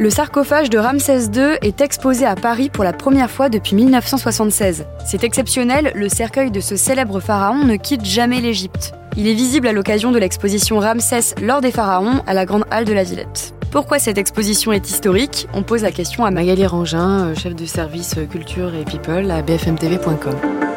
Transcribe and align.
Le 0.00 0.08
sarcophage 0.08 0.70
de 0.70 0.78
Ramsès 0.78 1.26
II 1.26 1.58
est 1.60 1.82
exposé 1.82 2.24
à 2.24 2.34
Paris 2.34 2.70
pour 2.70 2.84
la 2.84 2.94
première 2.94 3.30
fois 3.30 3.50
depuis 3.50 3.76
1976. 3.76 4.86
C'est 5.04 5.24
exceptionnel, 5.24 5.92
le 5.94 6.08
cercueil 6.08 6.50
de 6.50 6.60
ce 6.60 6.74
célèbre 6.74 7.20
pharaon 7.20 7.66
ne 7.66 7.76
quitte 7.76 8.06
jamais 8.06 8.40
l'Égypte. 8.40 8.94
Il 9.18 9.28
est 9.28 9.34
visible 9.34 9.68
à 9.68 9.72
l'occasion 9.72 10.10
de 10.10 10.18
l'exposition 10.18 10.78
Ramsès 10.78 11.34
lors 11.42 11.60
des 11.60 11.70
pharaons 11.70 12.22
à 12.26 12.32
la 12.32 12.46
Grande 12.46 12.64
Halle 12.70 12.86
de 12.86 12.94
la 12.94 13.02
Villette. 13.02 13.52
Pourquoi 13.70 13.98
cette 13.98 14.16
exposition 14.16 14.72
est 14.72 14.88
historique? 14.88 15.48
On 15.52 15.62
pose 15.62 15.82
la 15.82 15.92
question 15.92 16.24
à 16.24 16.30
Magali 16.30 16.64
Rangin, 16.64 17.26
euh, 17.26 17.34
chef 17.34 17.54
de 17.54 17.66
service 17.66 18.14
culture 18.30 18.74
et 18.74 18.86
people 18.86 19.30
à 19.30 19.42
bfmtv.com. 19.42 20.69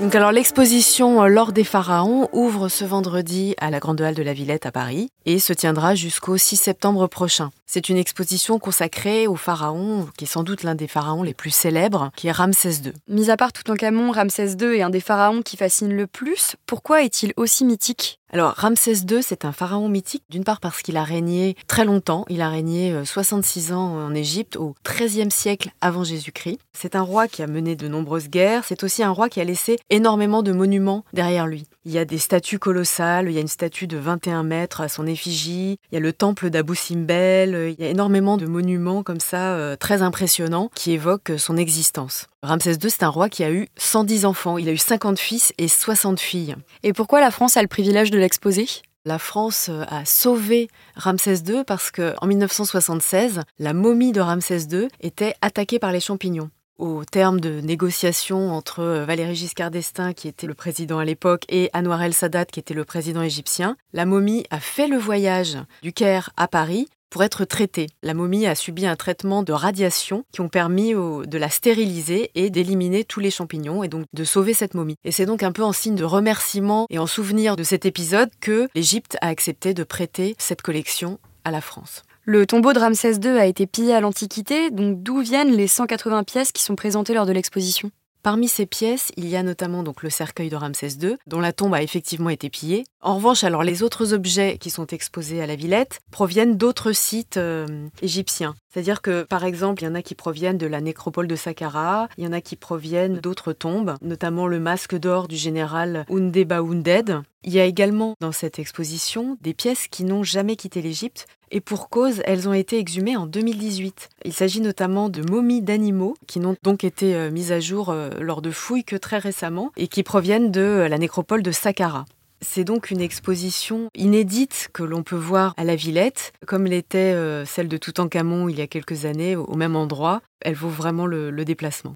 Donc 0.00 0.14
alors 0.14 0.32
l'exposition 0.32 1.22
euh, 1.22 1.28
L'or 1.28 1.52
des 1.52 1.62
pharaons 1.62 2.30
ouvre 2.32 2.70
ce 2.70 2.86
vendredi 2.86 3.54
à 3.60 3.70
la 3.70 3.80
Grande 3.80 4.00
Halle 4.00 4.14
de 4.14 4.22
la 4.22 4.32
Villette 4.32 4.64
à 4.64 4.72
Paris 4.72 5.10
et 5.26 5.38
se 5.38 5.52
tiendra 5.52 5.94
jusqu'au 5.94 6.38
6 6.38 6.56
septembre 6.56 7.06
prochain. 7.06 7.50
C'est 7.66 7.88
une 7.88 7.98
exposition 7.98 8.58
consacrée 8.58 9.26
au 9.26 9.36
pharaon, 9.36 10.08
qui 10.16 10.24
est 10.24 10.26
sans 10.26 10.42
doute 10.42 10.62
l'un 10.62 10.74
des 10.74 10.88
pharaons 10.88 11.22
les 11.22 11.34
plus 11.34 11.50
célèbres, 11.50 12.10
qui 12.16 12.28
est 12.28 12.32
Ramsès 12.32 12.80
II. 12.84 12.92
Mis 13.08 13.30
à 13.30 13.36
part 13.36 13.52
Toutankhamon, 13.52 14.10
Ramsès 14.10 14.56
II 14.60 14.74
est 14.74 14.82
un 14.82 14.90
des 14.90 15.00
pharaons 15.00 15.42
qui 15.42 15.56
fascine 15.56 15.94
le 15.94 16.06
plus. 16.06 16.56
Pourquoi 16.66 17.02
est-il 17.02 17.32
aussi 17.36 17.64
mythique? 17.64 18.18
Alors 18.32 18.54
Ramsès 18.54 19.04
II, 19.10 19.22
c'est 19.22 19.44
un 19.44 19.50
pharaon 19.50 19.88
mythique, 19.88 20.22
d'une 20.30 20.44
part 20.44 20.60
parce 20.60 20.82
qu'il 20.82 20.96
a 20.96 21.02
régné 21.02 21.56
très 21.66 21.84
longtemps, 21.84 22.24
il 22.28 22.42
a 22.42 22.48
régné 22.48 22.94
66 23.04 23.70
euh, 23.70 23.74
ans 23.74 24.06
en 24.06 24.14
Égypte 24.14 24.56
au 24.56 24.76
XIIIe 24.84 25.32
siècle 25.32 25.72
avant 25.80 26.04
Jésus-Christ. 26.04 26.60
C'est 26.72 26.94
un 26.94 27.02
roi 27.02 27.26
qui 27.26 27.42
a 27.42 27.48
mené 27.48 27.74
de 27.74 27.88
nombreuses 27.88 28.28
guerres, 28.28 28.64
c'est 28.64 28.84
aussi 28.84 29.02
un 29.02 29.10
roi 29.10 29.28
qui 29.28 29.40
a 29.40 29.44
laissé 29.44 29.78
énormément 29.90 30.42
de 30.42 30.52
monuments 30.52 31.04
derrière 31.12 31.46
lui. 31.46 31.66
Il 31.84 31.92
y 31.92 31.98
a 31.98 32.04
des 32.04 32.18
statues 32.18 32.58
colossales, 32.58 33.28
il 33.28 33.34
y 33.34 33.38
a 33.38 33.40
une 33.40 33.48
statue 33.48 33.86
de 33.86 33.96
21 33.96 34.42
mètres 34.42 34.80
à 34.80 34.88
son 34.88 35.06
effigie, 35.06 35.78
il 35.90 35.94
y 35.94 35.96
a 35.96 36.00
le 36.00 36.12
temple 36.12 36.50
d'Abou 36.50 36.74
Simbel, 36.74 37.74
il 37.78 37.82
y 37.82 37.86
a 37.86 37.90
énormément 37.90 38.36
de 38.36 38.46
monuments 38.46 39.02
comme 39.02 39.20
ça 39.20 39.54
euh, 39.54 39.76
très 39.76 40.02
impressionnants 40.02 40.70
qui 40.74 40.92
évoquent 40.92 41.38
son 41.38 41.56
existence. 41.56 42.26
Ramsès 42.42 42.74
II, 42.74 42.90
c'est 42.90 43.02
un 43.02 43.08
roi 43.08 43.28
qui 43.28 43.44
a 43.44 43.50
eu 43.50 43.68
110 43.76 44.24
enfants. 44.24 44.56
Il 44.56 44.68
a 44.68 44.72
eu 44.72 44.78
50 44.78 45.18
fils 45.18 45.52
et 45.58 45.68
60 45.68 46.20
filles. 46.20 46.56
Et 46.82 46.92
pourquoi 46.92 47.20
la 47.20 47.30
France 47.30 47.56
a 47.56 47.62
le 47.62 47.68
privilège 47.68 48.10
de 48.10 48.18
l'exposer? 48.18 48.66
La 49.06 49.18
France 49.18 49.70
euh, 49.70 49.84
a 49.88 50.04
sauvé 50.04 50.68
Ramsès 50.94 51.42
II 51.46 51.64
parce 51.66 51.90
qu'en 51.90 52.26
1976, 52.26 53.40
la 53.58 53.72
momie 53.72 54.12
de 54.12 54.20
Ramsès 54.20 54.66
II 54.70 54.88
était 55.00 55.34
attaquée 55.40 55.78
par 55.78 55.90
les 55.90 56.00
champignons 56.00 56.50
au 56.80 57.04
terme 57.04 57.40
de 57.40 57.60
négociations 57.60 58.52
entre 58.52 58.80
euh, 58.80 59.04
Valéry 59.04 59.34
Giscard 59.34 59.70
d'Estaing, 59.70 60.14
qui 60.14 60.28
était 60.28 60.46
le 60.46 60.54
président 60.54 60.98
à 60.98 61.04
l'époque, 61.04 61.44
et 61.48 61.70
Anwar 61.74 62.02
el-Sadat, 62.02 62.46
qui 62.46 62.58
était 62.58 62.74
le 62.74 62.84
président 62.84 63.22
égyptien, 63.22 63.76
la 63.92 64.06
momie 64.06 64.44
a 64.50 64.58
fait 64.58 64.88
le 64.88 64.96
voyage 64.96 65.58
du 65.82 65.92
Caire 65.92 66.30
à 66.36 66.48
Paris 66.48 66.88
pour 67.10 67.22
être 67.22 67.44
traitée. 67.44 67.88
La 68.02 68.14
momie 68.14 68.46
a 68.46 68.54
subi 68.54 68.86
un 68.86 68.96
traitement 68.96 69.42
de 69.42 69.52
radiation 69.52 70.24
qui 70.32 70.40
ont 70.40 70.48
permis 70.48 70.92
de 70.92 71.38
la 71.38 71.50
stériliser 71.50 72.30
et 72.36 72.50
d'éliminer 72.50 73.04
tous 73.04 73.18
les 73.18 73.32
champignons 73.32 73.82
et 73.82 73.88
donc 73.88 74.06
de 74.12 74.24
sauver 74.24 74.54
cette 74.54 74.74
momie. 74.74 74.96
Et 75.04 75.10
c'est 75.10 75.26
donc 75.26 75.42
un 75.42 75.50
peu 75.50 75.64
en 75.64 75.72
signe 75.72 75.96
de 75.96 76.04
remerciement 76.04 76.86
et 76.88 77.00
en 77.00 77.08
souvenir 77.08 77.56
de 77.56 77.64
cet 77.64 77.84
épisode 77.84 78.30
que 78.40 78.68
l'Égypte 78.76 79.16
a 79.20 79.26
accepté 79.26 79.74
de 79.74 79.82
prêter 79.82 80.36
cette 80.38 80.62
collection 80.62 81.18
à 81.44 81.50
la 81.50 81.60
France. 81.60 82.04
Le 82.24 82.46
tombeau 82.46 82.74
de 82.74 82.78
Ramsès 82.78 83.14
II 83.14 83.38
a 83.38 83.46
été 83.46 83.66
pillé 83.66 83.94
à 83.94 84.00
l'Antiquité, 84.00 84.70
donc 84.70 85.02
d'où 85.02 85.20
viennent 85.20 85.52
les 85.52 85.66
180 85.66 86.22
pièces 86.24 86.52
qui 86.52 86.62
sont 86.62 86.76
présentées 86.76 87.14
lors 87.14 87.24
de 87.24 87.32
l'exposition? 87.32 87.90
Parmi 88.22 88.48
ces 88.48 88.66
pièces, 88.66 89.12
il 89.16 89.26
y 89.26 89.36
a 89.36 89.42
notamment 89.42 89.82
donc 89.82 90.02
le 90.02 90.10
cercueil 90.10 90.50
de 90.50 90.56
Ramsès 90.56 90.98
II, 91.00 91.16
dont 91.26 91.40
la 91.40 91.54
tombe 91.54 91.72
a 91.72 91.82
effectivement 91.82 92.28
été 92.28 92.50
pillée. 92.50 92.84
En 93.00 93.16
revanche, 93.16 93.44
alors 93.44 93.62
les 93.62 93.82
autres 93.82 94.12
objets 94.12 94.58
qui 94.58 94.68
sont 94.68 94.86
exposés 94.88 95.40
à 95.40 95.46
la 95.46 95.56
Villette 95.56 96.00
proviennent 96.10 96.58
d'autres 96.58 96.92
sites 96.92 97.38
euh, 97.38 97.88
égyptiens. 98.02 98.54
C'est-à-dire 98.70 99.00
que, 99.00 99.22
par 99.22 99.44
exemple, 99.44 99.82
il 99.82 99.86
y 99.86 99.88
en 99.88 99.94
a 99.94 100.02
qui 100.02 100.14
proviennent 100.14 100.58
de 100.58 100.66
la 100.66 100.82
nécropole 100.82 101.26
de 101.28 101.36
Saqqara, 101.36 102.08
il 102.18 102.24
y 102.24 102.26
en 102.26 102.32
a 102.32 102.42
qui 102.42 102.56
proviennent 102.56 103.20
d'autres 103.20 103.54
tombes, 103.54 103.94
notamment 104.02 104.46
le 104.46 104.60
masque 104.60 104.96
d'or 104.96 105.26
du 105.26 105.36
général 105.36 106.04
Undeba 106.10 106.58
Unded. 106.58 107.22
Il 107.42 107.54
y 107.54 107.60
a 107.60 107.64
également 107.64 108.16
dans 108.20 108.32
cette 108.32 108.58
exposition 108.58 109.38
des 109.40 109.54
pièces 109.54 109.88
qui 109.88 110.04
n'ont 110.04 110.22
jamais 110.22 110.56
quitté 110.56 110.82
l'Égypte, 110.82 111.26
et 111.50 111.60
pour 111.60 111.88
cause, 111.88 112.22
elles 112.24 112.48
ont 112.48 112.52
été 112.52 112.78
exhumées 112.78 113.16
en 113.16 113.26
2018. 113.26 114.08
Il 114.24 114.32
s'agit 114.32 114.60
notamment 114.60 115.08
de 115.08 115.28
momies 115.28 115.62
d'animaux 115.62 116.16
qui 116.26 116.38
n'ont 116.38 116.56
donc 116.62 116.84
été 116.84 117.14
euh, 117.14 117.30
mises 117.30 117.52
à 117.52 117.60
jour 117.60 117.90
euh, 117.90 118.10
lors 118.20 118.40
de 118.42 118.50
fouilles 118.50 118.84
que 118.84 118.96
très 118.96 119.18
récemment 119.18 119.72
et 119.76 119.88
qui 119.88 120.02
proviennent 120.02 120.50
de 120.50 120.60
euh, 120.60 120.88
la 120.88 120.98
nécropole 120.98 121.42
de 121.42 121.50
Saqqara. 121.50 122.04
C'est 122.40 122.64
donc 122.64 122.90
une 122.90 123.00
exposition 123.00 123.90
inédite 123.94 124.70
que 124.72 124.82
l'on 124.82 125.02
peut 125.02 125.16
voir 125.16 125.52
à 125.56 125.64
la 125.64 125.76
Villette, 125.76 126.32
comme 126.46 126.64
l'était 126.64 127.14
celle 127.44 127.68
de 127.68 127.76
Toutankhamon 127.76 128.48
il 128.48 128.58
y 128.58 128.62
a 128.62 128.66
quelques 128.66 129.04
années, 129.04 129.36
au 129.36 129.56
même 129.56 129.76
endroit. 129.76 130.22
Elle 130.40 130.54
vaut 130.54 130.70
vraiment 130.70 131.04
le, 131.04 131.30
le 131.30 131.44
déplacement. 131.44 131.92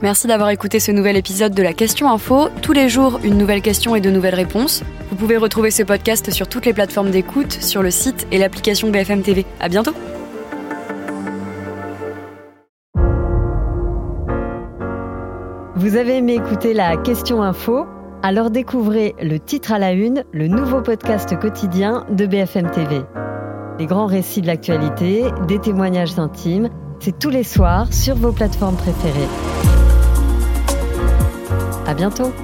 Merci 0.00 0.26
d'avoir 0.26 0.48
écouté 0.48 0.80
ce 0.80 0.90
nouvel 0.90 1.18
épisode 1.18 1.54
de 1.54 1.62
la 1.62 1.74
Question 1.74 2.10
Info. 2.10 2.48
Tous 2.62 2.72
les 2.72 2.88
jours, 2.88 3.20
une 3.24 3.36
nouvelle 3.36 3.60
question 3.60 3.94
et 3.94 4.00
de 4.00 4.10
nouvelles 4.10 4.34
réponses. 4.34 4.82
Vous 5.16 5.22
pouvez 5.22 5.38
retrouver 5.38 5.70
ce 5.70 5.82
podcast 5.82 6.30
sur 6.30 6.46
toutes 6.46 6.66
les 6.66 6.74
plateformes 6.74 7.10
d'écoute, 7.10 7.50
sur 7.50 7.82
le 7.82 7.90
site 7.90 8.26
et 8.32 8.36
l'application 8.36 8.90
BFM 8.90 9.22
TV. 9.22 9.46
À 9.60 9.70
bientôt! 9.70 9.94
Vous 15.74 15.96
avez 15.96 16.18
aimé 16.18 16.34
écouter 16.34 16.74
la 16.74 16.98
Question 16.98 17.42
Info? 17.42 17.86
Alors 18.22 18.50
découvrez 18.50 19.14
le 19.22 19.38
titre 19.38 19.72
à 19.72 19.78
la 19.78 19.92
une, 19.92 20.22
le 20.32 20.48
nouveau 20.48 20.82
podcast 20.82 21.34
quotidien 21.40 22.04
de 22.10 22.26
BFM 22.26 22.70
TV. 22.70 23.00
Les 23.78 23.86
grands 23.86 24.04
récits 24.04 24.42
de 24.42 24.48
l'actualité, 24.48 25.24
des 25.48 25.58
témoignages 25.58 26.18
intimes, 26.18 26.68
c'est 27.00 27.18
tous 27.18 27.30
les 27.30 27.42
soirs 27.42 27.90
sur 27.90 28.16
vos 28.16 28.32
plateformes 28.32 28.76
préférées. 28.76 29.28
À 31.86 31.94
bientôt! 31.94 32.34